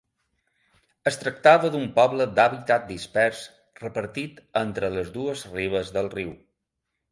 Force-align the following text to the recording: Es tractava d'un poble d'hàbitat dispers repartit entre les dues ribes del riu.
Es 1.11 1.19
tractava 1.23 1.69
d'un 1.75 1.85
poble 1.99 2.27
d'hàbitat 2.39 2.89
dispers 2.93 3.43
repartit 3.83 4.43
entre 4.65 4.93
les 4.99 5.15
dues 5.21 5.47
ribes 5.55 5.97
del 5.99 6.13
riu. 6.19 6.37